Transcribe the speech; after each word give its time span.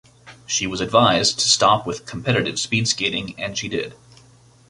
She 0.47 0.65
was 0.65 0.81
advised 0.81 1.37
to 1.41 1.47
stop 1.47 1.85
with 1.85 2.07
competitive 2.07 2.59
speed 2.59 2.87
skating 2.87 3.35
and 3.37 3.55
she 3.55 3.67
did. 3.69 3.93